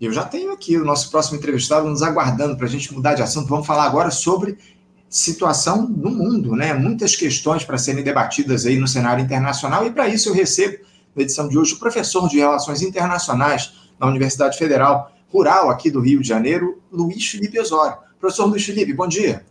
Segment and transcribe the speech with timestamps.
[0.00, 3.22] Eu já tenho aqui o nosso próximo entrevistado nos aguardando para a gente mudar de
[3.22, 3.48] assunto.
[3.48, 4.58] Vamos falar agora sobre
[5.08, 6.74] situação no mundo, né?
[6.74, 10.78] Muitas questões para serem debatidas aí no cenário internacional, e para isso eu recebo,
[11.14, 16.00] na edição de hoje, o professor de Relações Internacionais na Universidade Federal Rural aqui do
[16.00, 17.96] Rio de Janeiro, Luiz Felipe Osório.
[18.18, 19.46] Professor Luiz Felipe, bom dia.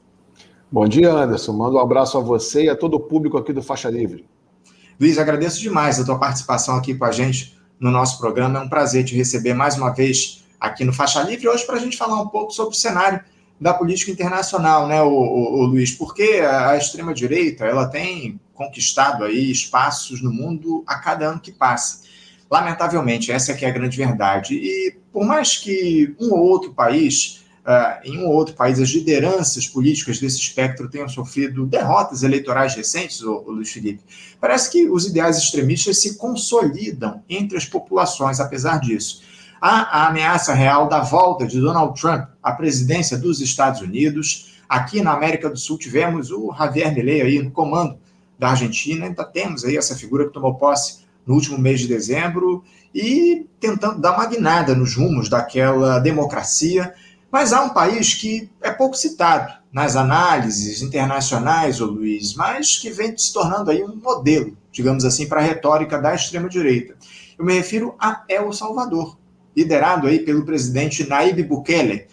[0.70, 1.54] Bom dia, Anderson.
[1.54, 4.26] Mando um abraço a você e a todo o público aqui do Faixa Livre.
[5.00, 8.60] Luiz, agradeço demais a tua participação aqui com a gente no nosso programa.
[8.60, 11.80] É um prazer te receber mais uma vez aqui no Faixa Livre, hoje para a
[11.80, 13.20] gente falar um pouco sobre o cenário
[13.60, 15.92] da política internacional, né, o, o, o Luiz?
[15.92, 22.04] Porque a, extrema-direita ela tem conquistado aí espaços no mundo a cada ano que passa.
[22.50, 24.56] Lamentavelmente, essa é que é a grande verdade.
[24.56, 28.90] E por mais que um ou outro país Uh, em um ou outro país, as
[28.90, 34.04] lideranças políticas desse espectro tenham sofrido derrotas eleitorais recentes, o, o Luiz Felipe,
[34.38, 39.22] parece que os ideais extremistas se consolidam entre as populações, apesar disso.
[39.62, 44.60] Há a ameaça real da volta de Donald Trump à presidência dos Estados Unidos.
[44.68, 47.98] Aqui na América do Sul tivemos o Javier Milei aí no comando
[48.38, 52.62] da Argentina, ainda temos aí essa figura que tomou posse no último mês de dezembro
[52.94, 56.94] e tentando dar uma guinada nos rumos daquela democracia
[57.34, 62.92] mas há um país que é pouco citado nas análises internacionais, ô Luiz, mas que
[62.92, 66.96] vem se tornando aí um modelo, digamos assim, para a retórica da extrema-direita.
[67.36, 69.18] Eu me refiro a El Salvador,
[69.58, 72.06] liderado aí pelo presidente Naib Bukele,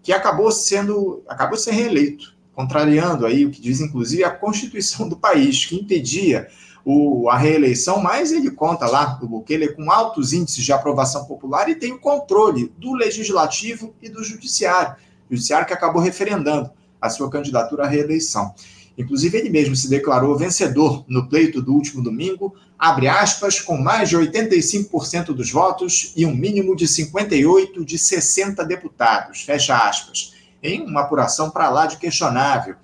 [0.00, 5.08] que acabou sendo, acabou de ser reeleito, contrariando aí o que diz inclusive a Constituição
[5.08, 6.46] do país, que impedia
[6.84, 11.68] o, a reeleição, mas ele conta lá, o Bukele, com altos índices de aprovação popular
[11.68, 14.96] e tem o controle do legislativo e do judiciário,
[15.30, 18.54] judiciário que acabou referendando a sua candidatura à reeleição.
[18.96, 24.08] Inclusive, ele mesmo se declarou vencedor no pleito do último domingo, abre aspas, com mais
[24.08, 30.82] de 85% dos votos e um mínimo de 58 de 60 deputados, fecha aspas, em
[30.82, 32.74] uma apuração para lá de questionável,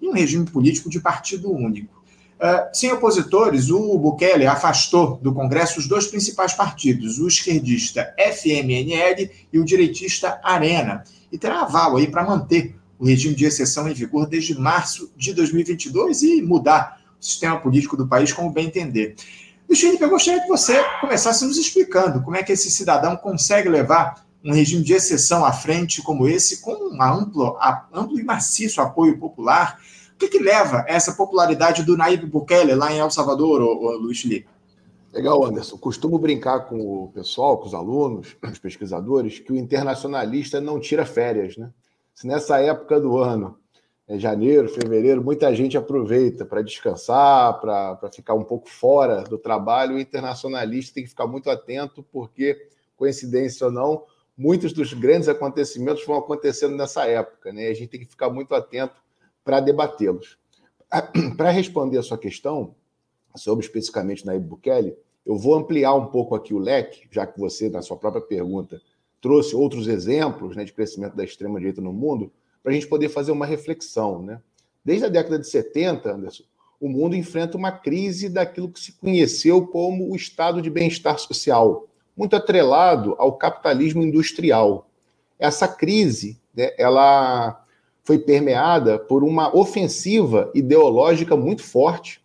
[0.00, 2.03] e um regime político de partido único.
[2.34, 9.30] Uh, sem opositores, o Bukele afastou do Congresso os dois principais partidos, o esquerdista FMNL
[9.52, 13.94] e o direitista Arena, e terá aval aí para manter o regime de exceção em
[13.94, 19.14] vigor desde março de 2022 e mudar o sistema político do país como bem entender.
[19.68, 23.68] Luiz Felipe, eu gostaria que você começasse nos explicando como é que esse cidadão consegue
[23.68, 27.56] levar um regime de exceção à frente como esse, com um amplo,
[27.92, 29.80] amplo e maciço apoio popular,
[30.28, 34.20] que, que leva essa popularidade do Naib Bukele lá em El Salvador, ô, ô, Luiz
[34.20, 34.48] Felipe?
[35.12, 35.78] Legal, Anderson.
[35.78, 41.06] Costumo brincar com o pessoal, com os alunos, os pesquisadores, que o internacionalista não tira
[41.06, 41.70] férias, né?
[42.14, 43.58] Se nessa época do ano,
[44.06, 49.96] é janeiro, fevereiro, muita gente aproveita para descansar, para ficar um pouco fora do trabalho,
[49.96, 54.04] o internacionalista tem que ficar muito atento, porque, coincidência ou não,
[54.36, 57.68] muitos dos grandes acontecimentos vão acontecendo nessa época, né?
[57.68, 59.03] A gente tem que ficar muito atento
[59.44, 60.38] para debatê-los.
[61.36, 62.74] Para responder a sua questão,
[63.36, 64.96] sobre especificamente Naib Bukele,
[65.26, 68.80] eu vou ampliar um pouco aqui o leque, já que você, na sua própria pergunta,
[69.20, 72.30] trouxe outros exemplos né, de crescimento da extrema-direita no mundo,
[72.62, 74.22] para a gente poder fazer uma reflexão.
[74.22, 74.40] Né?
[74.84, 76.44] Desde a década de 70, Anderson,
[76.80, 81.88] o mundo enfrenta uma crise daquilo que se conheceu como o estado de bem-estar social,
[82.16, 84.88] muito atrelado ao capitalismo industrial.
[85.38, 87.63] Essa crise, né, ela
[88.04, 92.22] foi permeada por uma ofensiva ideológica muito forte,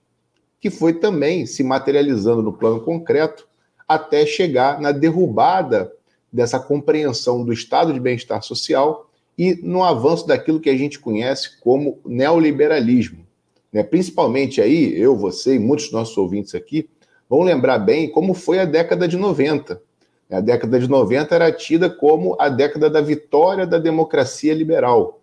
[0.59, 3.47] que foi também se materializando no plano concreto
[3.87, 5.91] até chegar na derrubada
[6.31, 11.59] dessa compreensão do estado de bem-estar social e no avanço daquilo que a gente conhece
[11.61, 13.25] como neoliberalismo.
[13.71, 13.81] Né?
[13.81, 16.89] Principalmente aí, eu, você e muitos dos nossos ouvintes aqui
[17.29, 19.81] vão lembrar bem como foi a década de 90.
[20.29, 25.18] A década de 90 era tida como a década da vitória da democracia liberal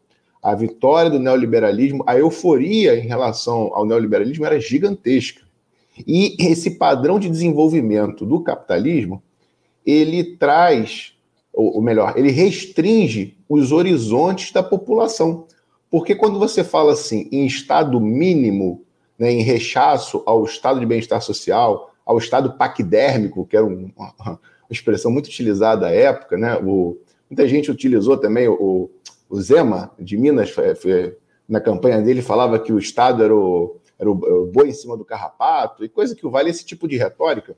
[0.47, 5.43] a vitória do neoliberalismo, a euforia em relação ao neoliberalismo era gigantesca.
[6.07, 9.21] E esse padrão de desenvolvimento do capitalismo,
[9.85, 11.15] ele traz,
[11.53, 15.49] ou melhor, ele restringe os horizontes da população.
[15.91, 18.85] Porque quando você fala assim em estado mínimo,
[19.19, 24.39] né, em rechaço ao estado de bem-estar social, ao estado paquidérmico, que era uma,
[24.71, 26.57] expressão muito utilizada à época, né?
[26.59, 26.97] O,
[27.29, 28.89] muita gente utilizou também o,
[29.29, 30.55] o Zema, de Minas,
[31.49, 35.05] na campanha dele, falava que o Estado era o, era o boi em cima do
[35.05, 37.57] carrapato, e coisa que vale esse tipo de retórica,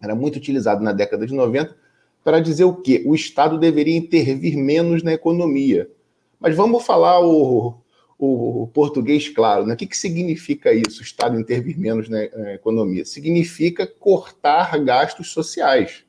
[0.00, 1.76] era muito utilizado na década de 90
[2.22, 3.02] para dizer o quê?
[3.06, 5.90] O Estado deveria intervir menos na economia.
[6.38, 7.80] Mas vamos falar o,
[8.18, 9.74] o, o português claro, né?
[9.74, 13.04] O que, que significa isso, o Estado intervir menos na, na economia?
[13.04, 16.04] Significa cortar gastos sociais.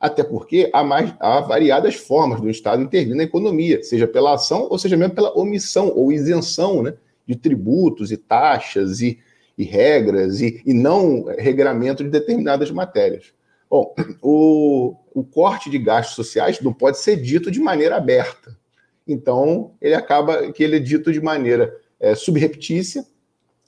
[0.00, 4.66] Até porque há, mais, há variadas formas do Estado intervir na economia, seja pela ação
[4.70, 6.94] ou seja mesmo pela omissão ou isenção né,
[7.26, 9.18] de tributos e taxas e,
[9.56, 13.32] e regras e, e não regramento de determinadas matérias.
[13.68, 18.56] Bom, o, o corte de gastos sociais não pode ser dito de maneira aberta.
[19.06, 23.04] Então, ele acaba que ele é dito de maneira é, subreptícia,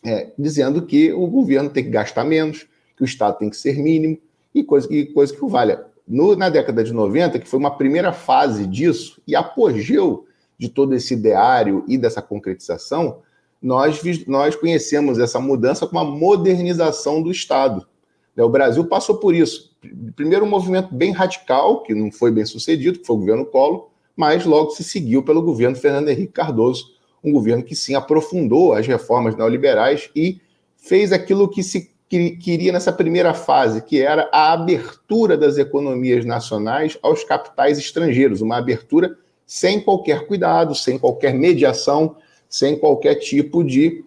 [0.05, 2.67] é, dizendo que o governo tem que gastar menos,
[2.97, 4.19] que o Estado tem que ser mínimo,
[4.55, 5.87] e coisa, e coisa que o valha.
[6.09, 10.25] No, na década de 90, que foi uma primeira fase disso, e apogeu
[10.57, 13.19] de todo esse ideário e dessa concretização,
[13.61, 17.87] nós, nós conhecemos essa mudança como a modernização do Estado.
[18.35, 19.77] Né, o Brasil passou por isso.
[20.17, 23.89] Primeiro, um movimento bem radical, que não foi bem sucedido, que foi o governo Collor,
[24.17, 28.87] mas logo se seguiu pelo governo Fernando Henrique Cardoso, um governo que sim aprofundou as
[28.87, 30.41] reformas neoliberais e
[30.77, 36.99] fez aquilo que se queria nessa primeira fase, que era a abertura das economias nacionais
[37.03, 39.17] aos capitais estrangeiros, uma abertura
[39.47, 42.17] sem qualquer cuidado, sem qualquer mediação,
[42.49, 44.05] sem qualquer tipo de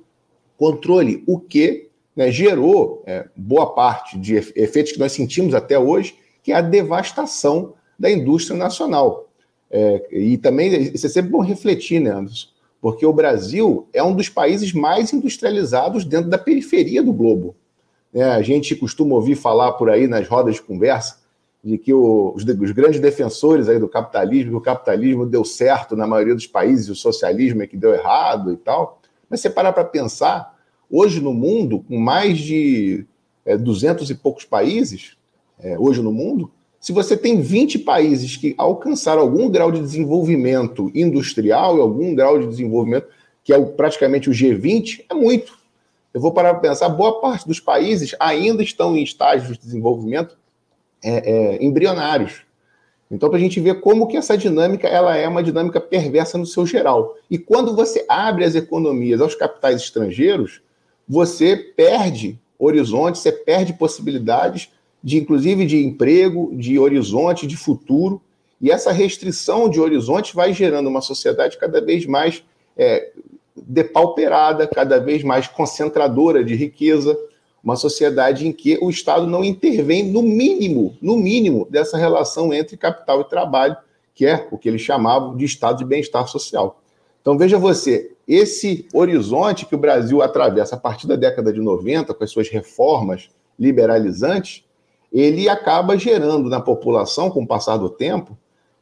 [0.57, 6.15] controle, o que né, gerou é, boa parte de efeitos que nós sentimos até hoje,
[6.43, 9.29] que é a devastação da indústria nacional.
[9.69, 12.47] É, e também isso é sempre bom refletir, né, Anderson?
[12.81, 17.55] Porque o Brasil é um dos países mais industrializados dentro da periferia do globo.
[18.13, 21.21] É, a gente costuma ouvir falar por aí nas rodas de conversa
[21.63, 25.95] de que o, os, os, grandes defensores aí do capitalismo, que o capitalismo deu certo
[25.95, 28.99] na maioria dos países, o socialismo é que deu errado e tal.
[29.29, 30.57] Mas você parar para pensar,
[30.89, 33.05] hoje no mundo, com mais de
[33.45, 35.15] é, 200 e poucos países,
[35.59, 40.91] é, hoje no mundo, se você tem 20 países que alcançaram algum grau de desenvolvimento
[40.95, 43.07] industrial e algum grau de desenvolvimento,
[43.43, 45.60] que é o, praticamente o G20, é muito.
[46.13, 50.37] Eu vou parar para pensar, boa parte dos países ainda estão em estágios de desenvolvimento
[51.03, 52.43] é, é, embrionários.
[53.09, 56.45] Então, para a gente ver como que essa dinâmica ela é uma dinâmica perversa no
[56.45, 57.15] seu geral.
[57.29, 60.61] E quando você abre as economias aos capitais estrangeiros,
[61.07, 64.69] você perde horizontes, você perde possibilidades
[65.03, 68.21] de, inclusive, de emprego, de horizonte, de futuro.
[68.61, 72.43] E essa restrição de horizonte vai gerando uma sociedade cada vez mais
[72.77, 73.11] é,
[73.55, 77.17] depauperada, cada vez mais concentradora de riqueza,
[77.63, 82.75] uma sociedade em que o Estado não intervém no mínimo, no mínimo, dessa relação entre
[82.75, 83.77] capital e trabalho,
[84.13, 86.81] que é o que eles chamavam de estado de bem-estar social.
[87.21, 92.13] Então veja você, esse horizonte que o Brasil atravessa a partir da década de 90,
[92.13, 94.63] com as suas reformas liberalizantes,
[95.11, 98.37] ele acaba gerando na população, com o passar do tempo,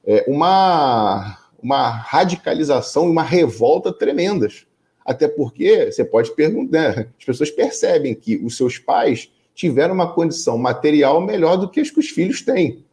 [0.06, 4.66] é, uma, uma radicalização e uma revolta tremendas.
[5.06, 10.14] Até porque você pode perguntar, né, as pessoas percebem que os seus pais tiveram uma
[10.14, 12.84] condição material melhor do que as que os filhos têm.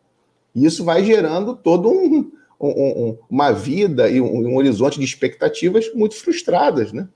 [0.54, 5.04] E isso vai gerando todo um, um, um, uma vida e um, um, horizonte de
[5.04, 7.08] expectativas muito frustradas, né?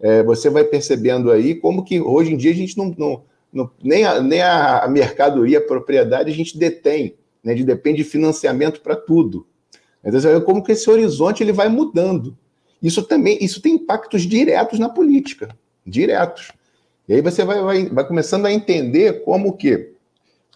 [0.00, 3.22] É, você vai percebendo aí como que hoje em dia a gente não, não,
[3.52, 7.52] não nem, a, nem a mercadoria, a propriedade a gente detém, né?
[7.52, 9.46] A gente depende de financiamento para tudo.
[10.04, 12.36] Então você vê como que esse horizonte ele vai mudando.
[12.82, 15.56] Isso também isso tem impactos diretos na política,
[15.86, 16.52] diretos.
[17.08, 19.94] E aí você vai, vai, vai começando a entender como que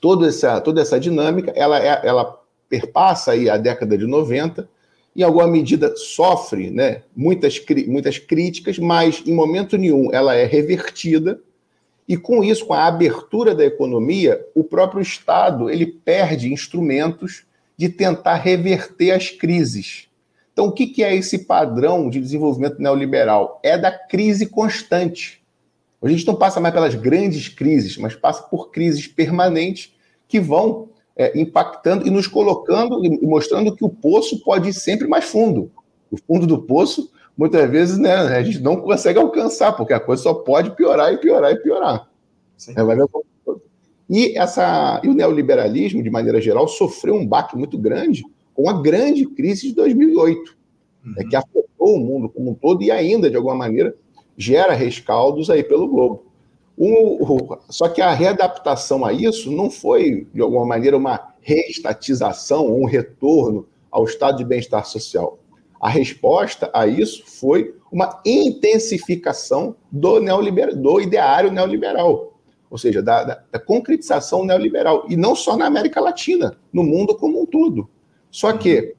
[0.00, 4.68] toda essa, toda essa dinâmica ela, é, ela perpassa aí a década de 90,
[5.16, 11.40] em alguma medida sofre né, muitas, muitas críticas, mas em momento nenhum ela é revertida,
[12.06, 17.44] e com isso, com a abertura da economia, o próprio Estado ele perde instrumentos
[17.78, 20.08] de tentar reverter as crises.
[20.52, 23.60] Então, o que é esse padrão de desenvolvimento neoliberal?
[23.62, 25.40] É da crise constante.
[26.02, 29.94] A gente não passa mais pelas grandes crises, mas passa por crises permanentes
[30.26, 35.06] que vão é, impactando e nos colocando e mostrando que o poço pode ir sempre
[35.06, 35.70] mais fundo.
[36.10, 40.24] O fundo do poço, muitas vezes, né, a gente não consegue alcançar, porque a coisa
[40.24, 42.08] só pode piorar e piorar e piorar.
[42.76, 43.06] É, vai ver
[44.08, 48.24] e, essa, e o neoliberalismo, de maneira geral, sofreu um baque muito grande
[48.54, 50.56] com a grande crise de 2008,
[51.04, 51.12] uhum.
[51.12, 53.94] né, que afetou o mundo como um todo e ainda, de alguma maneira,
[54.36, 56.24] gera rescaldos aí pelo globo.
[56.76, 62.82] O, só que a readaptação a isso não foi, de alguma maneira, uma reestatização ou
[62.82, 65.38] um retorno ao estado de bem-estar social.
[65.80, 72.37] A resposta a isso foi uma intensificação do, neoliber, do ideário neoliberal,
[72.70, 77.16] ou seja, da, da, da concretização neoliberal, e não só na América Latina, no mundo
[77.16, 77.88] como um todo.
[78.30, 78.94] Só que,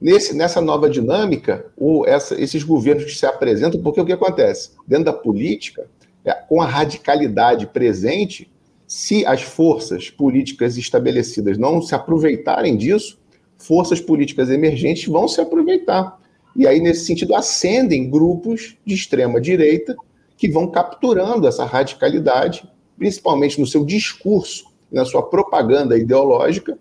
[0.00, 4.72] nesse, nessa nova dinâmica, o, essa, esses governos que se apresentam, porque o que acontece?
[4.86, 5.86] Dentro da política,
[6.24, 8.50] é, com a radicalidade presente,
[8.88, 13.18] Se as forças políticas estabelecidas não se aproveitarem disso,
[13.58, 16.18] forças políticas emergentes vão se aproveitar.
[16.56, 19.94] E aí, nesse sentido, ascendem grupos de extrema direita
[20.38, 22.66] que vão capturando essa radicalidade,
[22.98, 26.78] principalmente no seu discurso, na sua propaganda ideológica,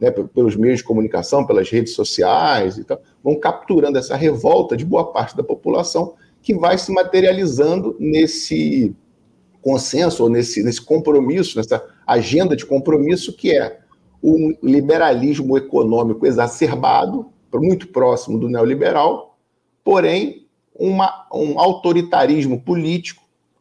[0.00, 4.84] né, pelos meios de comunicação, pelas redes sociais e tal, vão capturando essa revolta de
[4.84, 8.94] boa parte da população que vai se materializando nesse
[9.60, 13.80] consenso ou nesse, nesse compromisso, nessa agenda de compromisso que é
[14.22, 19.36] um liberalismo econômico exacerbado, muito próximo do neoliberal,
[19.82, 23.19] porém uma, um autoritarismo político,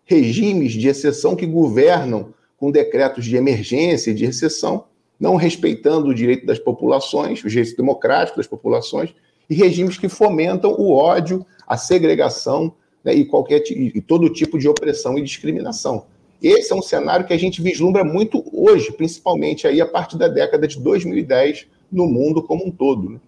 [0.10, 4.86] regimes de exceção que governam com decretos de emergência e de exceção,
[5.20, 9.14] não respeitando o direito das populações, os direitos democráticos das populações,
[9.48, 12.74] e regimes que fomentam o ódio, a segregação
[13.04, 16.08] né, e, qualquer, e todo tipo de opressão e discriminação.
[16.42, 20.28] Esse é um cenário que a gente vislumbra muito hoje, principalmente aí a partir da
[20.28, 23.12] década de 2010 no mundo como um todo.
[23.12, 23.20] Né?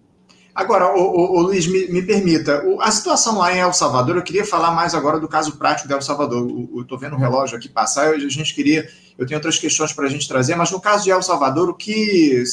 [0.53, 4.15] Agora, o, o, o Luiz, me, me permita, o, a situação lá em El Salvador,
[4.17, 6.47] eu queria falar mais agora do caso prático de El Salvador.
[6.73, 10.05] Eu estou vendo o relógio aqui passar, a gente queria, eu tenho outras questões para
[10.05, 12.43] a gente trazer, mas no caso de El Salvador, o que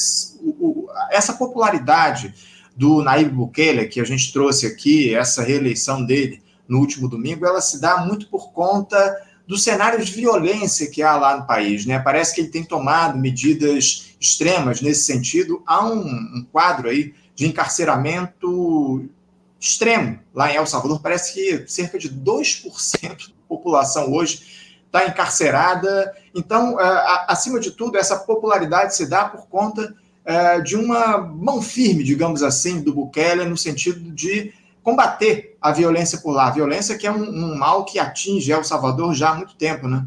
[1.11, 2.33] essa popularidade
[2.75, 7.59] do Naib Bukele, que a gente trouxe aqui, essa reeleição dele no último domingo, ela
[7.59, 11.85] se dá muito por conta do cenário de violência que há lá no país.
[11.85, 11.97] Né?
[11.97, 15.63] Parece que ele tem tomado medidas extremas nesse sentido.
[15.65, 19.09] Há um, um quadro aí de encarceramento
[19.57, 20.99] extremo lá em El Salvador.
[21.01, 24.41] Parece que cerca de 2% da população hoje
[24.85, 26.13] está encarcerada.
[26.35, 31.61] Então, é, acima de tudo, essa popularidade se dá por conta é, de uma mão
[31.61, 34.51] firme, digamos assim, do Bukele, no sentido de
[34.83, 36.47] combater a violência por lá.
[36.47, 39.87] A violência que é um, um, mal que atinge El Salvador já há muito tempo,
[39.87, 40.05] né?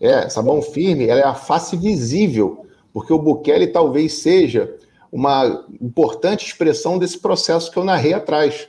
[0.00, 4.75] É, essa mão firme ela é a face visível, porque o Bukele talvez seja
[5.16, 8.68] uma importante expressão desse processo que eu narrei atrás.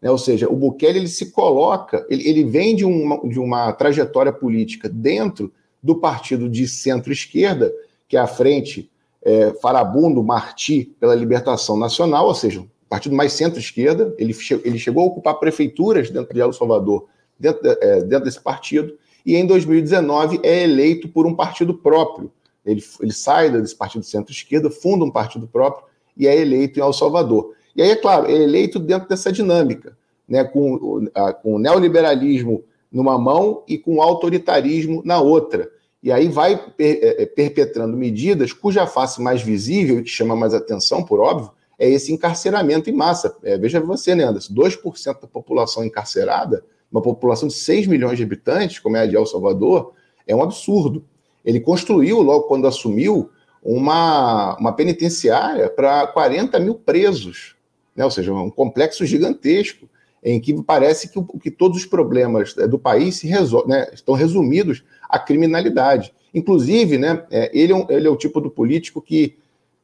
[0.00, 0.10] Né?
[0.10, 4.32] Ou seja, o Bukele ele se coloca, ele, ele vem de uma, de uma trajetória
[4.32, 7.70] política dentro do partido de centro-esquerda,
[8.08, 8.90] que é a frente
[9.22, 15.02] é, Farabundo Marti pela Libertação Nacional, ou seja, partido mais centro-esquerda, ele, che ele chegou
[15.02, 17.06] a ocupar prefeituras dentro de El Salvador,
[17.38, 18.96] dentro, é, dentro desse partido,
[19.26, 22.32] e em 2019 é eleito por um partido próprio.
[22.64, 26.92] Ele, ele sai desse partido centro-esquerda, funda um partido próprio e é eleito em El
[26.92, 27.54] Salvador.
[27.74, 29.96] E aí, é claro, é eleito dentro dessa dinâmica,
[30.28, 31.06] né, com,
[31.42, 35.70] com o neoliberalismo numa mão e com o autoritarismo na outra.
[36.02, 40.36] E aí vai per, é, é, perpetrando medidas cuja face mais visível e que chama
[40.36, 43.34] mais atenção, por óbvio, é esse encarceramento em massa.
[43.42, 48.24] É, veja você, né, Anderson, 2% da população encarcerada, uma população de 6 milhões de
[48.24, 49.92] habitantes, como é a de El Salvador,
[50.26, 51.04] é um absurdo.
[51.44, 53.30] Ele construiu, logo quando assumiu,
[53.62, 57.54] uma, uma penitenciária para 40 mil presos,
[57.94, 58.04] né?
[58.04, 59.88] ou seja, um complexo gigantesco,
[60.22, 64.84] em que parece que, que todos os problemas do país se resol né, estão resumidos
[65.08, 66.12] à criminalidade.
[66.32, 69.36] Inclusive, né, é, ele, é um, ele é o tipo do político que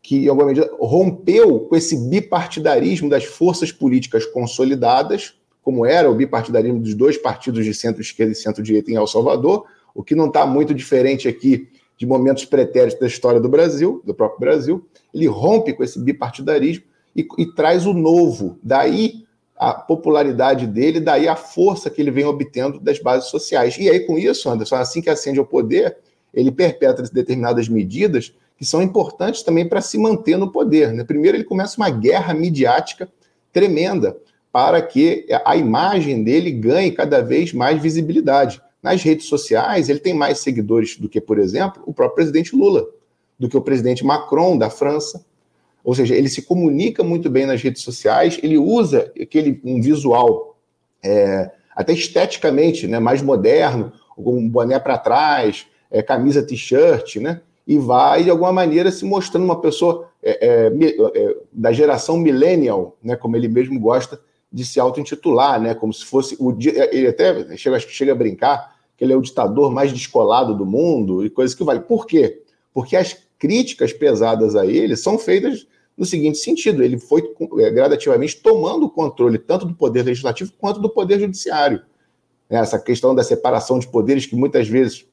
[0.09, 6.15] que, em alguma medida, rompeu com esse bipartidarismo das forças políticas consolidadas, como era o
[6.15, 10.47] bipartidarismo dos dois partidos de centro-esquerda e centro-direita em El Salvador, o que não está
[10.47, 14.87] muito diferente aqui de momentos pretéritos da história do Brasil, do próprio Brasil.
[15.13, 18.59] Ele rompe com esse bipartidarismo e, e traz o novo.
[18.63, 19.27] Daí
[19.57, 23.77] a popularidade dele, daí a força que ele vem obtendo das bases sociais.
[23.77, 25.97] E aí, com isso, Anderson, assim que ascende ao poder,
[26.33, 30.93] ele perpetra determinadas medidas que são importantes também para se manter no poder.
[30.93, 31.03] Né?
[31.03, 33.09] Primeiro, ele começa uma guerra midiática
[33.53, 34.17] tremenda
[34.53, 38.61] para que a imagem dele ganhe cada vez mais visibilidade.
[38.83, 42.87] Nas redes sociais, ele tem mais seguidores do que, por exemplo, o próprio presidente Lula,
[43.39, 45.25] do que o presidente Macron da França.
[45.85, 50.57] Ou seja, ele se comunica muito bem nas redes sociais, ele usa aquele um visual
[51.03, 57.41] é, até esteticamente né, mais moderno, com um boné para trás, é, camisa t-shirt, né?
[57.69, 62.97] e vai, de alguma maneira, se mostrando uma pessoa é, é, é, da geração millennial,
[63.03, 64.19] né, como ele mesmo gosta
[64.51, 69.05] de se auto-intitular, né, como se fosse o ele até chega, chega a brincar que
[69.05, 71.81] ele é o ditador mais descolado do mundo e coisas que vale.
[71.81, 72.43] Por quê?
[72.75, 77.23] Porque as críticas pesadas a ele são feitas no seguinte sentido: ele foi
[77.59, 81.83] é, gradativamente tomando o controle tanto do poder legislativo quanto do poder judiciário.
[82.51, 85.07] Essa questão da separação de poderes que muitas vezes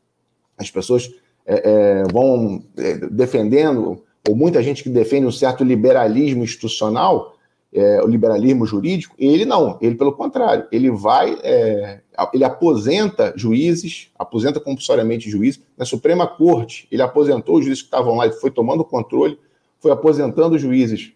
[0.57, 1.13] as pessoas
[1.45, 7.34] é, é, vão é, defendendo, ou muita gente que defende um certo liberalismo institucional,
[7.75, 11.99] é, o liberalismo jurídico, ele não, ele pelo contrário, ele vai, é,
[12.33, 18.15] ele aposenta juízes, aposenta compulsoriamente juízes, na Suprema Corte, ele aposentou os juízes que estavam
[18.15, 19.37] lá, e foi tomando controle,
[19.77, 21.11] foi aposentando juízes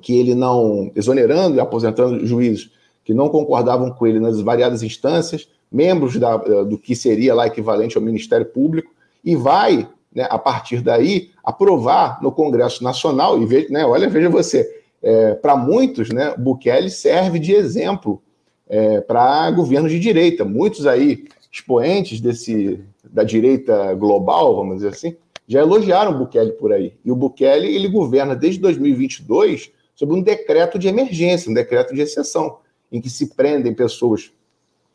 [0.00, 2.70] que ele não, exonerando e aposentando juízes
[3.04, 7.98] que não concordavam com ele nas variadas instâncias, membros da, do que seria lá equivalente
[7.98, 8.90] ao Ministério Público,
[9.22, 14.30] e vai, né, a partir daí, aprovar no Congresso Nacional, e veja, né, olha, veja
[14.30, 18.22] você, é, para muitos, né, Bukele serve de exemplo
[18.68, 20.44] é, para governos de direita.
[20.44, 25.16] Muitos aí, expoentes desse, da direita global, vamos dizer assim,
[25.46, 26.94] já elogiaram Bukele por aí.
[27.04, 32.00] E o Bukele, ele governa desde 2022 sob um decreto de emergência, um decreto de
[32.00, 32.58] exceção,
[32.90, 34.32] em que se prendem pessoas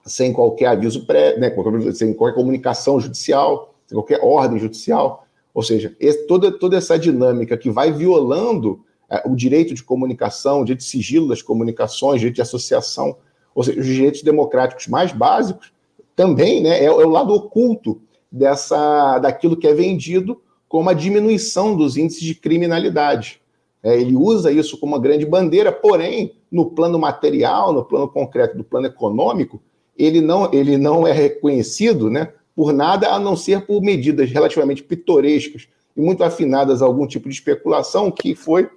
[0.05, 1.53] sem qualquer aviso pré, né,
[1.93, 5.25] sem qualquer comunicação judicial, sem qualquer ordem judicial.
[5.53, 8.83] Ou seja, esse, toda, toda essa dinâmica que vai violando
[9.25, 13.17] o direito de comunicação, o direito de sigilo das comunicações, o direito de associação,
[13.55, 15.71] ou seja, os direitos democráticos mais básicos,
[16.15, 21.75] também né, é, é o lado oculto dessa daquilo que é vendido como a diminuição
[21.75, 23.39] dos índices de criminalidade.
[23.81, 28.57] É, ele usa isso como uma grande bandeira, porém, no plano material, no plano concreto,
[28.57, 29.61] do plano econômico,
[29.97, 34.83] ele não, ele não é reconhecido né, por nada a não ser por medidas relativamente
[34.83, 38.69] pitorescas e muito afinadas a algum tipo de especulação, que foi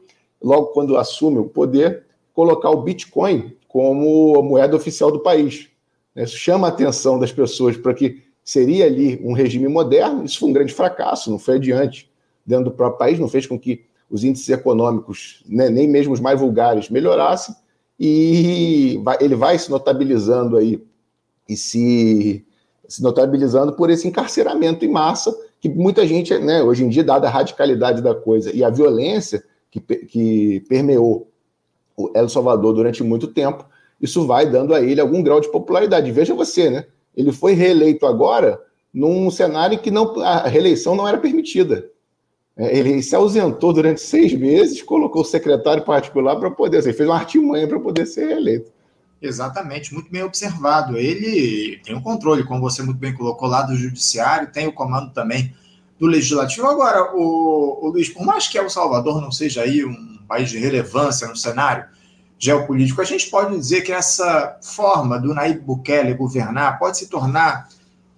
[0.42, 5.68] logo quando assume o poder, colocar o Bitcoin como moeda oficial do país.
[6.16, 10.24] Isso chama a atenção das pessoas para que seria ali um regime moderno.
[10.24, 12.10] Isso foi um grande fracasso, não foi adiante
[12.44, 16.20] dentro do próprio país, não fez com que os índices econômicos, né, nem mesmo os
[16.20, 17.54] mais vulgares, melhorassem.
[17.98, 20.82] E ele vai se notabilizando aí
[21.48, 22.44] e se,
[22.88, 27.28] se notabilizando por esse encarceramento em massa que muita gente, né, hoje em dia, dada
[27.28, 31.30] a radicalidade da coisa e a violência, que, que permeou
[31.96, 33.64] o El Salvador durante muito tempo,
[34.00, 36.10] isso vai dando a ele algum grau de popularidade.
[36.10, 36.86] Veja você, né?
[37.14, 38.60] Ele foi reeleito agora
[38.92, 41.88] num cenário em que não, a reeleição não era permitida.
[42.56, 47.08] É, ele se ausentou durante seis meses, colocou o secretário particular para poder, assim, fez
[47.08, 48.72] uma artimanha para poder ser reeleito.
[49.22, 50.96] Exatamente, muito bem observado.
[50.96, 55.12] Ele tem o controle, como você muito bem colocou, lá do judiciário, tem o comando
[55.12, 55.54] também
[56.00, 56.66] do legislativo.
[56.66, 60.58] Agora, o, o Luiz, por mais que El Salvador não seja aí um país de
[60.58, 61.84] relevância no cenário
[62.38, 67.68] geopolítico, a gente pode dizer que essa forma do Nayib Bukele governar pode se tornar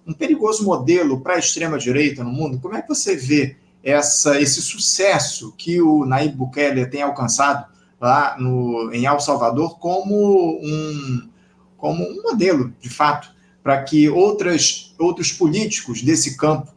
[0.07, 2.57] um perigoso modelo para a extrema-direita no mundo?
[2.59, 7.65] Como é que você vê essa, esse sucesso que o Nayib Bukele tem alcançado
[7.99, 11.29] lá no, em El Salvador como um,
[11.75, 13.29] como um modelo, de fato,
[13.61, 16.72] para que outras, outros políticos desse campo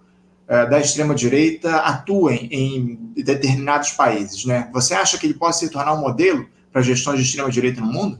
[0.47, 4.45] da extrema-direita atuem em determinados países.
[4.45, 4.71] Né?
[4.73, 8.19] Você acha que ele pode se tornar um modelo para gestões de extrema-direita no mundo?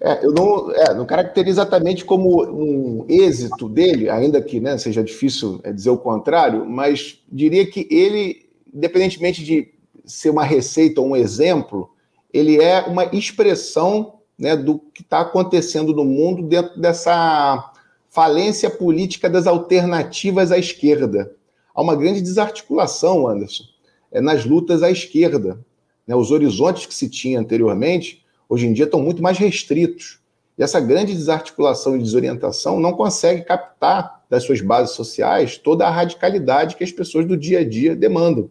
[0.00, 5.02] É, eu não, é, não caracterizo exatamente como um êxito dele, ainda que né, seja
[5.02, 11.08] difícil é, dizer o contrário, mas diria que ele, independentemente de ser uma receita ou
[11.08, 11.90] um exemplo,
[12.32, 17.72] ele é uma expressão né, do que está acontecendo no mundo dentro dessa
[18.08, 21.36] falência política das alternativas à esquerda
[21.78, 23.62] há uma grande desarticulação, Anderson,
[24.10, 25.64] é, nas lutas à esquerda.
[26.04, 26.16] Né?
[26.16, 30.18] Os horizontes que se tinha anteriormente, hoje em dia, estão muito mais restritos.
[30.58, 35.90] E essa grande desarticulação e desorientação não consegue captar das suas bases sociais toda a
[35.90, 38.50] radicalidade que as pessoas do dia a dia demandam.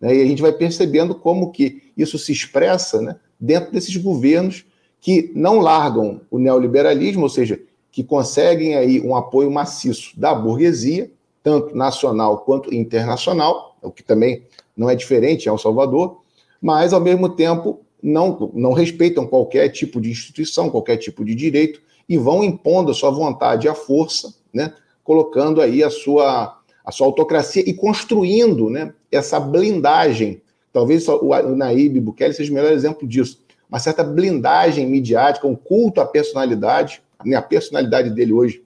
[0.00, 0.16] Né?
[0.16, 4.64] E a gente vai percebendo como que isso se expressa né, dentro desses governos
[4.98, 11.10] que não largam o neoliberalismo, ou seja, que conseguem aí um apoio maciço da burguesia,
[11.42, 16.20] tanto nacional quanto internacional, o que também não é diferente em El Salvador,
[16.60, 21.80] mas, ao mesmo tempo, não, não respeitam qualquer tipo de instituição, qualquer tipo de direito,
[22.08, 24.72] e vão impondo a sua vontade a força, né,
[25.04, 30.42] colocando aí a sua, a sua autocracia e construindo né, essa blindagem.
[30.72, 33.40] Talvez o, Naíbe Bukele seja o melhor exemplo disso.
[33.68, 37.02] Uma certa blindagem midiática, um culto à personalidade.
[37.34, 38.62] A personalidade dele hoje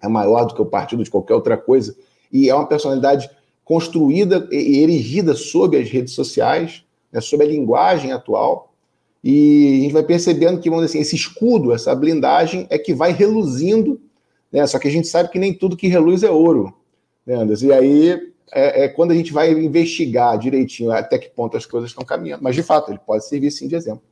[0.00, 1.96] é maior do que o partido de qualquer outra coisa,
[2.44, 3.30] e é uma personalidade
[3.64, 8.72] construída e erigida sob as redes sociais, né, sob a linguagem atual,
[9.22, 12.94] e a gente vai percebendo que, vamos dizer assim, esse escudo, essa blindagem é que
[12.94, 14.00] vai reluzindo,
[14.52, 16.72] né, só que a gente sabe que nem tudo que reluz é ouro,
[17.26, 17.44] né?
[17.60, 21.90] E aí é, é, quando a gente vai investigar direitinho até que ponto as coisas
[21.90, 22.42] estão caminhando.
[22.42, 24.02] Mas, de fato, ele pode servir sim de exemplo.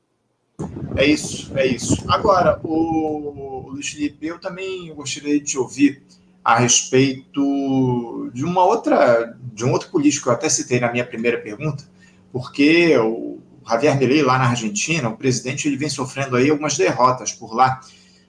[0.97, 2.05] É isso, é isso.
[2.09, 6.03] Agora, o Luiz Felipe, eu também gostaria de ouvir
[6.45, 11.07] a respeito de uma outra, de um outro político que eu até citei na minha
[11.07, 11.85] primeira pergunta,
[12.31, 17.33] porque o Javier Milei lá na Argentina, o presidente ele vem sofrendo aí algumas derrotas
[17.33, 17.81] por lá.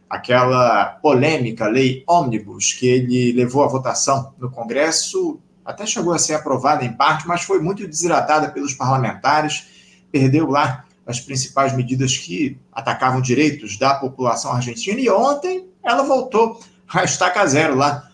[0.10, 6.36] Aquela polêmica lei ônibus que ele levou à votação no Congresso até chegou a ser
[6.36, 9.66] aprovada em parte, mas foi muito desidratada pelos parlamentares,
[10.12, 16.60] perdeu lá as principais medidas que atacavam direitos da população argentina e ontem ela voltou
[16.94, 18.10] a estaca zero lá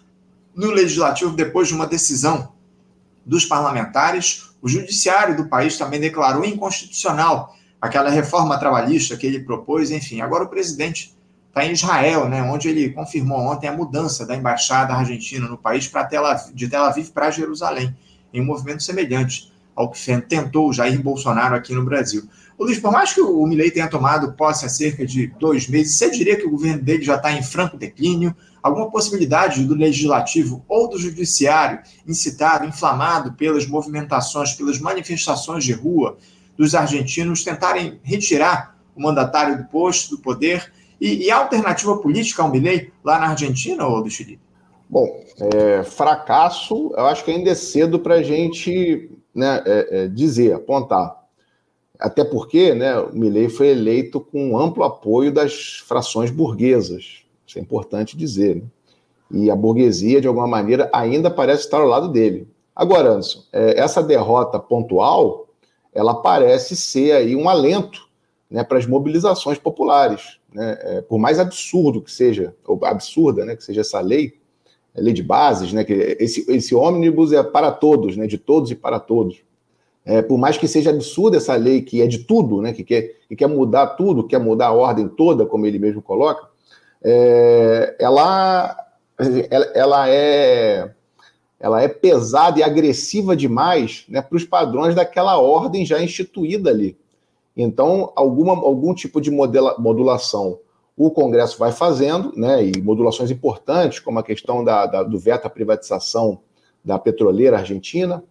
[0.56, 2.54] no legislativo depois de uma decisão
[3.26, 4.50] dos parlamentares.
[4.62, 9.92] O judiciário do país também declarou inconstitucional aquela reforma trabalhista que ele propôs.
[9.92, 11.16] Enfim, agora o presidente
[11.48, 15.88] está em Israel, né, onde ele confirmou ontem a mudança da embaixada argentina no país
[15.88, 16.08] para
[16.54, 17.96] de Tel Aviv para Jerusalém,
[18.34, 22.24] em um movimento semelhante ao que tentou Jair Bolsonaro aqui no Brasil.
[22.58, 25.96] O Luiz, por mais que o Milei tenha tomado posse há cerca de dois meses,
[25.96, 28.36] você diria que o governo dele já está em franco declínio?
[28.62, 36.18] Alguma possibilidade do legislativo ou do judiciário, incitado, inflamado pelas movimentações, pelas manifestações de rua
[36.56, 40.72] dos argentinos, tentarem retirar o mandatário do posto, do poder?
[41.00, 44.40] E, e a alternativa política ao Milei lá na Argentina, ou do Chile?
[44.88, 45.08] Bom,
[45.40, 50.54] é, fracasso, eu acho que ainda é cedo para a gente né, é, é, dizer,
[50.54, 51.22] apontar.
[52.00, 57.24] Até porque né, o Milley foi eleito com amplo apoio das frações burguesas.
[57.46, 58.56] Isso é importante dizer.
[58.56, 58.64] Né?
[59.32, 62.48] E a burguesia, de alguma maneira, ainda parece estar ao lado dele.
[62.76, 65.48] Agora, Anderson, é, essa derrota pontual,
[65.94, 68.10] ela parece ser aí um alento
[68.50, 70.40] né, para as mobilizações populares.
[70.54, 70.78] Né?
[70.82, 74.41] É, por mais absurdo que seja, ou absurda né, que seja essa lei,
[74.96, 78.76] lei de bases, né, que esse, esse ônibus é para todos, né, de todos e
[78.76, 79.42] para todos.
[80.04, 83.16] É, por mais que seja absurda essa lei, que é de tudo, né, que, quer,
[83.28, 86.50] que quer mudar tudo, quer mudar a ordem toda, como ele mesmo coloca,
[87.04, 88.76] é, ela,
[89.50, 90.92] ela, ela, é,
[91.60, 96.98] ela é pesada e agressiva demais né, para os padrões daquela ordem já instituída ali.
[97.56, 100.60] Então, alguma, algum tipo de modela, modulação
[101.06, 105.48] o Congresso vai fazendo, né, e modulações importantes, como a questão da, da, do veto
[105.48, 106.42] à privatização
[106.86, 108.24] da petroleira argentina,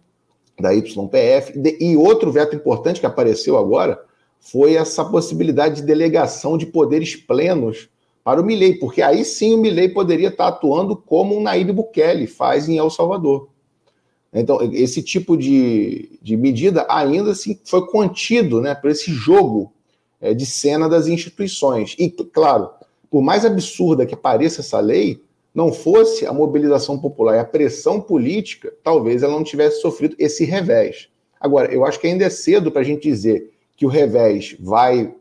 [0.57, 4.01] da YPF, e outro veto importante que apareceu agora
[4.39, 7.89] foi essa possibilidade de delegação de poderes plenos
[8.23, 12.25] para o Milley, porque aí sim o Milley poderia estar atuando como o Naíbe Bukele
[12.25, 13.49] faz em El Salvador.
[14.33, 19.73] Então, esse tipo de, de medida ainda assim foi contido né, por esse jogo
[20.21, 21.95] é, de cena das instituições.
[21.97, 22.69] E, claro,
[23.09, 25.21] por mais absurda que pareça essa lei,
[25.53, 30.45] não fosse a mobilização popular e a pressão política, talvez ela não tivesse sofrido esse
[30.45, 31.09] revés.
[31.39, 35.13] Agora, eu acho que ainda é cedo para a gente dizer que o revés vai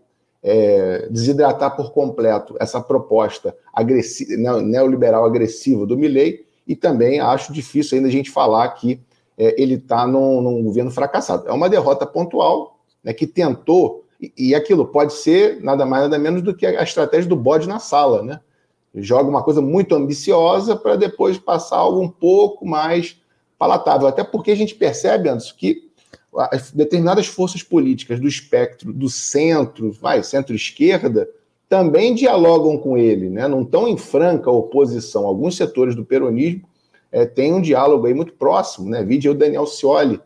[0.43, 7.97] é, desidratar por completo essa proposta agressiva, neoliberal agressiva do Milley, e também acho difícil
[7.97, 9.01] ainda a gente falar que
[9.37, 11.49] é, ele está num, num, governo fracassado.
[11.49, 14.05] É uma derrota pontual né, que tentou
[14.37, 17.79] e, aquilo pode ser nada mais nada menos do que a estratégia do bode na
[17.79, 18.41] sala, né?
[18.95, 23.17] Joga uma coisa muito ambiciosa para depois passar algo um pouco mais
[23.59, 24.09] palatável.
[24.09, 25.91] Até porque a gente percebe, Anderson, que
[26.75, 31.29] determinadas forças políticas do espectro do centro, vai, centro-esquerda,
[31.69, 33.47] também dialogam com ele, né?
[33.47, 35.27] não estão em franca oposição.
[35.27, 36.63] Alguns setores do peronismo
[37.13, 39.03] é, têm um diálogo aí muito próximo, né?
[39.05, 40.21] Vide o Daniel Scioli,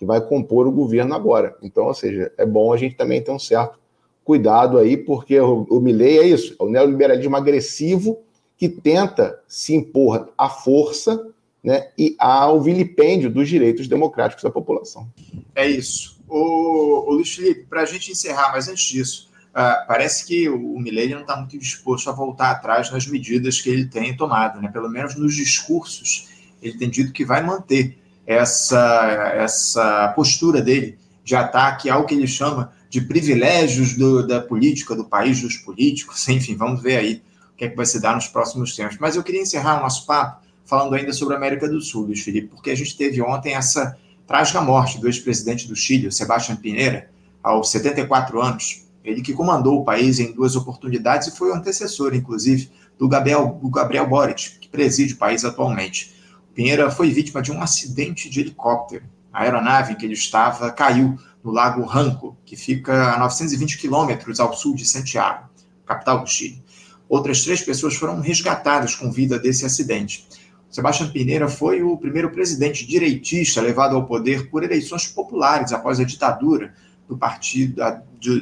[0.00, 1.54] que vai compor o governo agora.
[1.60, 3.78] Então, ou seja, é bom a gente também ter um certo
[4.24, 8.18] cuidado aí, porque o, o Milley é isso, é o neoliberalismo agressivo
[8.56, 11.28] que tenta se impor à força
[11.62, 15.06] né, e ao vilipêndio dos direitos democráticos da população.
[15.54, 16.18] É isso.
[16.26, 20.76] O, o Luiz Felipe, para a gente encerrar, mas antes disso, uh, parece que o,
[20.76, 24.62] o Milley não está muito disposto a voltar atrás nas medidas que ele tem tomado,
[24.62, 24.70] né?
[24.72, 26.30] pelo menos nos discursos,
[26.62, 27.99] ele tem dito que vai manter
[28.30, 34.94] essa, essa postura dele de ataque ao que ele chama de privilégios do, da política,
[34.94, 38.14] do país dos políticos, enfim, vamos ver aí o que é que vai se dar
[38.14, 38.98] nos próximos tempos.
[39.00, 42.20] Mas eu queria encerrar o nosso papo falando ainda sobre a América do Sul, Luiz
[42.20, 43.96] Felipe, porque a gente teve ontem essa
[44.28, 47.10] trágica morte do ex-presidente do Chile, Sebastião Pinheira,
[47.42, 48.86] aos 74 anos.
[49.04, 53.58] Ele que comandou o país em duas oportunidades e foi o antecessor, inclusive, do Gabriel,
[53.60, 56.19] do Gabriel Boric, que preside o país atualmente.
[56.60, 59.06] Pinheira foi vítima de um acidente de helicóptero.
[59.32, 64.38] A aeronave em que ele estava caiu no Lago Ranco, que fica a 920 quilômetros
[64.38, 65.48] ao sul de Santiago,
[65.86, 66.62] capital do Chile.
[67.08, 70.28] Outras três pessoas foram resgatadas com vida desse acidente.
[70.70, 76.04] Sebastião Pinheira foi o primeiro presidente direitista levado ao poder por eleições populares após a
[76.04, 76.74] ditadura
[77.08, 77.82] do partido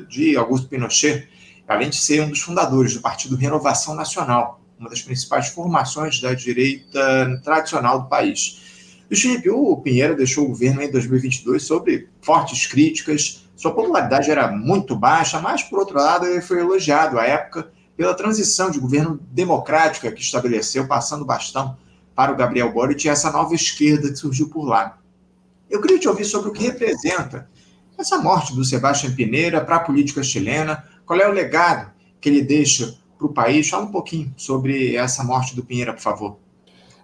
[0.08, 1.28] de Augusto Pinochet,
[1.68, 6.34] além de ser um dos fundadores do Partido Renovação Nacional, uma das principais formações da
[6.34, 9.02] direita tradicional do país.
[9.10, 14.52] O Felipe, o Pinheiro deixou o governo em 2022 sobre fortes críticas Sua popularidade era
[14.52, 19.18] muito baixa, mas, por outro lado, ele foi elogiado à época pela transição de governo
[19.32, 21.76] democrática que estabeleceu, passando bastão
[22.14, 24.98] para o Gabriel Boric e essa nova esquerda que surgiu por lá.
[25.68, 27.48] Eu queria te ouvir sobre o que representa
[27.98, 32.42] essa morte do Sebastião Pineira para a política chilena, qual é o legado que ele
[32.42, 33.68] deixa para o país.
[33.68, 36.36] Fala um pouquinho sobre essa morte do Pinheira, por favor.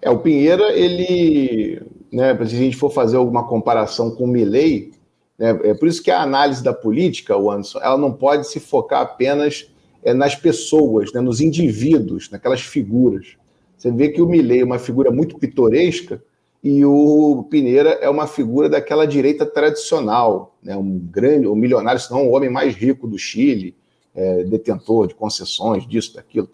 [0.01, 4.93] É, o Pinheira, ele, né, se a gente for fazer alguma comparação com o Milley,
[5.39, 8.61] né, é por isso que a análise da política, o Anderson, ela não pode se
[8.61, 9.71] focar apenas
[10.03, 13.37] é, nas pessoas, né, nos indivíduos, naquelas figuras.
[13.77, 16.23] Você vê que o Milley é uma figura muito pitoresca
[16.63, 22.11] e o Pinheira é uma figura daquela direita tradicional, né, um grande, um milionário, se
[22.11, 23.75] não o homem mais rico do Chile,
[24.15, 26.49] é, detentor de concessões, disso, daquilo,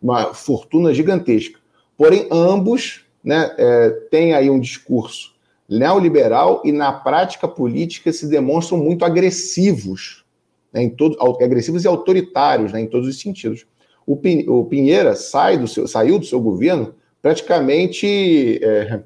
[0.00, 1.58] uma fortuna gigantesca.
[1.96, 5.34] Porém, ambos né, é, têm aí um discurso
[5.68, 10.24] neoliberal e na prática política se demonstram muito agressivos,
[10.72, 13.66] né, em todo, agressivos e autoritários né, em todos os sentidos.
[14.06, 14.16] O,
[14.64, 19.02] Pinheira sai do seu, saiu do seu governo praticamente é,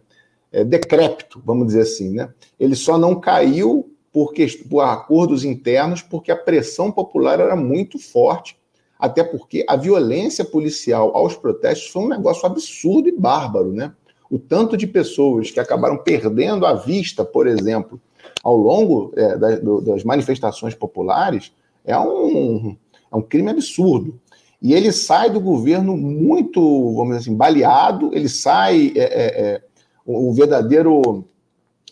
[0.52, 2.10] é, decrépito, vamos dizer assim.
[2.10, 2.28] Né?
[2.58, 4.32] Ele só não caiu por,
[4.68, 8.56] por acordos internos, porque a pressão popular era muito forte,
[8.98, 13.92] até porque a violência policial aos protestos foi um negócio absurdo e bárbaro, né?
[14.30, 18.00] O tanto de pessoas que acabaram perdendo a vista, por exemplo,
[18.44, 21.52] ao longo é, das manifestações populares,
[21.84, 22.76] é um,
[23.12, 24.20] é um crime absurdo.
[24.62, 26.60] E ele sai do governo muito,
[26.94, 29.62] vamos dizer assim, baleado, ele sai é, é, é
[30.06, 31.24] um verdadeiro.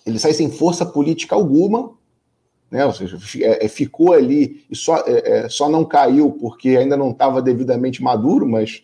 [0.04, 1.92] Ele sai sem força política alguma,
[2.70, 2.84] né?
[2.84, 6.96] Ou seja, é, é, ficou ali e só, é, é, só não caiu porque ainda
[6.96, 8.82] não estava devidamente maduro, mas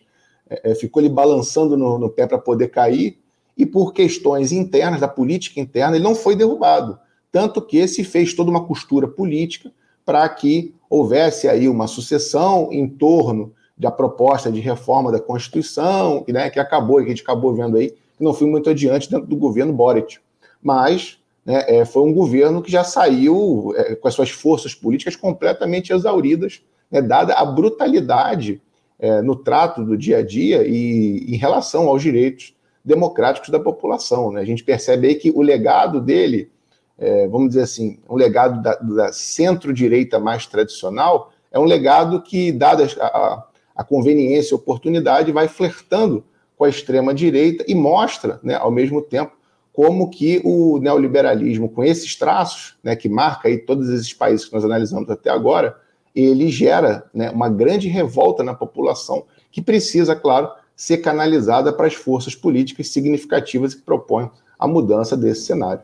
[0.49, 3.17] é, ficou ali balançando no, no pé para poder cair,
[3.57, 6.99] e por questões internas, da política interna, ele não foi derrubado.
[7.31, 9.71] Tanto que se fez toda uma costura política
[10.05, 16.49] para que houvesse aí uma sucessão em torno da proposta de reforma da Constituição, né,
[16.49, 19.35] que acabou, que a gente acabou vendo aí, que não foi muito adiante dentro do
[19.35, 20.17] governo Boric.
[20.61, 25.15] Mas né, é, foi um governo que já saiu é, com as suas forças políticas
[25.15, 28.61] completamente exauridas, né, dada a brutalidade
[28.97, 34.31] é, no trato do dia a dia e em relação aos direitos democráticos da população.
[34.31, 34.41] Né?
[34.41, 36.49] A gente percebe aí que o legado dele,
[36.97, 42.51] é, vamos dizer assim, um legado da, da centro-direita mais tradicional, é um legado que,
[42.51, 46.23] dada a, a conveniência e oportunidade, vai flertando
[46.57, 49.33] com a extrema-direita e mostra, né, ao mesmo tempo,
[49.75, 54.53] como que o neoliberalismo, com esses traços, né, que marca aí todos esses países que
[54.53, 55.77] nós analisamos até agora,
[56.15, 61.93] ele gera né, uma grande revolta na população, que precisa, claro, ser canalizada para as
[61.93, 65.81] forças políticas significativas que propõem a mudança desse cenário.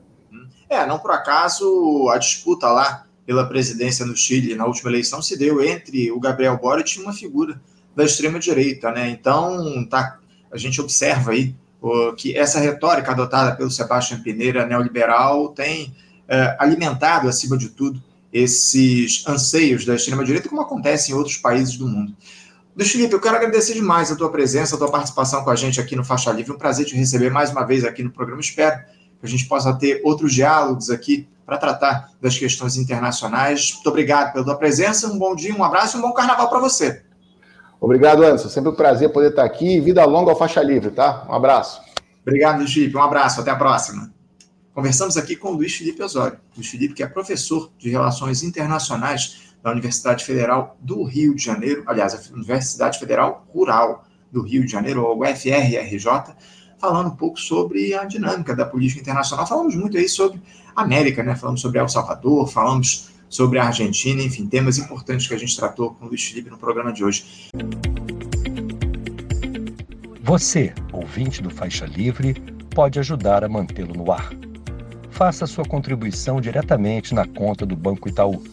[0.70, 5.38] É, não por acaso a disputa lá pela presidência no Chile na última eleição se
[5.38, 7.62] deu entre o Gabriel Boric e uma figura
[7.94, 9.10] da extrema direita, né?
[9.10, 10.18] Então, tá,
[10.50, 11.54] a gente observa aí
[12.18, 15.96] que essa retórica adotada pelo Sebastião Pineira neoliberal tem
[16.28, 21.88] é, alimentado, acima de tudo, esses anseios da extrema-direita, como acontece em outros países do
[21.88, 22.16] mundo.
[22.76, 25.82] Luiz Felipe, eu quero agradecer demais a tua presença, a tua participação com a gente
[25.82, 26.54] aqui no Faixa Livre.
[26.54, 28.40] Um prazer te receber mais uma vez aqui no programa.
[28.40, 28.80] Espero
[29.20, 33.74] que a gente possa ter outros diálogos aqui para tratar das questões internacionais.
[33.74, 35.08] Muito obrigado pela tua presença.
[35.08, 37.04] Um bom dia, um abraço e um bom carnaval para você.
[37.82, 38.48] Obrigado, Anderson.
[38.48, 39.82] Sempre um prazer poder estar aqui.
[39.82, 41.26] Vida longa ao faixa livre, tá?
[41.28, 41.82] Um abraço.
[42.22, 42.96] Obrigado, Felipe.
[42.96, 43.42] Um abraço.
[43.42, 44.14] Até a próxima.
[44.72, 46.38] Conversamos aqui com o Luiz Felipe Osório.
[46.56, 51.84] Luiz Felipe, que é professor de Relações Internacionais da Universidade Federal do Rio de Janeiro,
[51.88, 56.36] aliás, a Universidade Federal Rural do Rio de Janeiro, ou UFRRJ,
[56.80, 59.46] falando um pouco sobre a dinâmica da política internacional.
[59.46, 60.40] Falamos muito aí sobre
[60.76, 61.36] América, né?
[61.36, 65.92] Falamos sobre El Salvador, falamos sobre a Argentina, enfim, temas importantes que a gente tratou
[65.92, 67.24] com o Luiz Felipe no programa de hoje.
[70.22, 72.34] Você, ouvinte do Faixa Livre,
[72.76, 74.34] pode ajudar a mantê-lo no ar.
[75.10, 78.44] Faça sua contribuição diretamente na conta do Banco Itaú,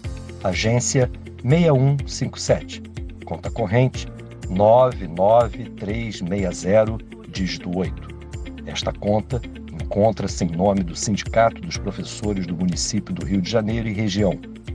[0.45, 1.11] agência
[1.43, 2.81] 6157,
[3.25, 4.07] conta corrente
[4.49, 8.17] 99360, dígito 8.
[8.67, 13.89] Esta conta encontra-se em nome do Sindicato dos Professores do Município do Rio de Janeiro
[13.89, 14.39] e região